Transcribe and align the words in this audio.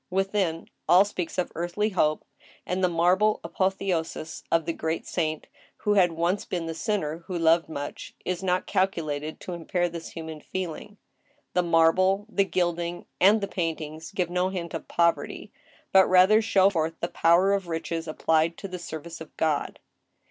Within, 0.09 0.67
all 0.89 1.05
speaks 1.05 1.37
of 1.37 1.51
earthly 1.53 1.89
hope, 1.89 2.25
and 2.65 2.83
the 2.83 2.89
marble 2.89 3.39
apotheosis 3.43 4.43
of 4.51 4.65
the 4.65 4.73
great 4.73 5.05
saint, 5.05 5.45
who 5.77 5.93
had 5.93 6.13
once 6.13 6.43
been 6.43 6.65
the 6.65 6.73
sinner 6.73 7.19
who 7.27 7.37
loved 7.37 7.69
much, 7.69 8.15
is 8.25 8.41
not 8.41 8.65
calculated 8.65 9.39
to 9.41 9.53
impair 9.53 9.87
this 9.89 10.13
human 10.13 10.41
feeling. 10.41 10.97
The 11.53 11.61
marble, 11.61 12.25
the 12.29 12.45
gilding, 12.45 13.05
and 13.19 13.41
the 13.41 13.47
paintings 13.47 14.09
give 14.11 14.31
no 14.31 14.49
hint 14.49 14.73
of 14.73 14.87
poverty, 14.87 15.51
but 15.91 16.07
rather 16.09 16.41
show 16.41 16.71
forth 16.71 16.99
the 16.99 17.07
power 17.07 17.53
of 17.53 17.67
riches 17.67 18.07
applied 18.07 18.57
to 18.57 18.67
the 18.67 18.79
service 18.79 19.21
of 19.21 19.37
God. 19.37 19.77